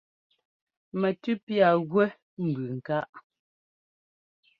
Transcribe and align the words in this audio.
Mɛtʉ́ 0.99 1.35
piâa 1.45 1.69
gúɛ́ 1.89 2.07
nbʉʉ 2.45 2.67
nkáʼ. 2.77 3.05